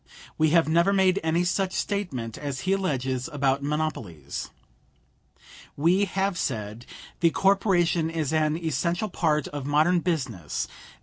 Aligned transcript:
We 0.35 0.49
have 0.49 0.67
never 0.67 0.91
made 0.91 1.19
any 1.23 1.43
such 1.43 1.73
statement 1.73 2.35
as 2.35 2.61
he 2.61 2.73
alleges 2.73 3.29
about 3.31 3.61
monopolies. 3.61 4.49
We 5.77 6.05
have 6.05 6.39
said: 6.39 6.87
"The 7.19 7.29
corporation 7.29 8.09
is 8.09 8.33
an 8.33 8.57
essential 8.57 9.09
part 9.09 9.47
of 9.49 9.67
modern 9.67 9.99
business. 9.99 10.67